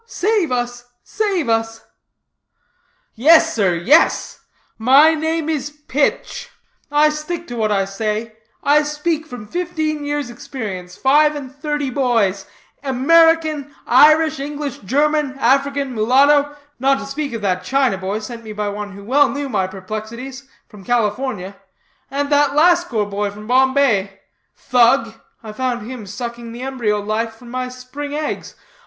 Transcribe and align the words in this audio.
"Save 0.07 0.51
us, 0.51 0.83
save 1.03 1.47
us!" 1.47 1.83
"Yes, 3.13 3.53
sir, 3.53 3.75
yes. 3.75 4.39
My 4.79 5.13
name 5.13 5.47
is 5.47 5.69
Pitch; 5.69 6.49
I 6.91 7.09
stick 7.09 7.45
to 7.49 7.55
what 7.55 7.71
I 7.71 7.85
say. 7.85 8.35
I 8.63 8.81
speak 8.81 9.27
from 9.27 9.45
fifteen 9.47 10.03
years' 10.03 10.31
experience; 10.31 10.97
five 10.97 11.35
and 11.35 11.53
thirty 11.53 11.91
boys; 11.91 12.47
American, 12.81 13.75
Irish, 13.85 14.39
English, 14.39 14.79
German, 14.79 15.37
African, 15.37 15.93
Mulatto; 15.93 16.55
not 16.79 16.97
to 16.97 17.05
speak 17.05 17.31
of 17.33 17.43
that 17.43 17.63
China 17.63 17.99
boy 17.99 18.17
sent 18.17 18.43
me 18.43 18.53
by 18.53 18.69
one 18.69 18.93
who 18.93 19.03
well 19.03 19.29
knew 19.29 19.49
my 19.49 19.67
perplexities, 19.67 20.47
from 20.67 20.83
California; 20.83 21.57
and 22.09 22.31
that 22.31 22.55
Lascar 22.55 23.05
boy 23.05 23.29
from 23.29 23.45
Bombay. 23.45 24.19
Thug! 24.57 25.13
I 25.43 25.51
found 25.51 25.85
him 25.85 26.07
sucking 26.07 26.53
the 26.53 26.63
embryo 26.63 26.99
life 26.99 27.35
from 27.35 27.51
my 27.51 27.69
spring 27.69 28.15
eggs. 28.15 28.55